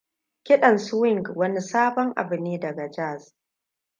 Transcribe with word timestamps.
Kidan 0.43 0.79
Swing 0.79 1.23
wani 1.35 1.59
sabon 1.61 2.13
abu 2.15 2.35
ne 2.37 2.57
daga 2.59 2.89
jazz. 2.91 3.33